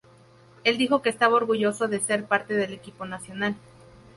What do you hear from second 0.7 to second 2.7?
dijo que estaba orgulloso de ser parte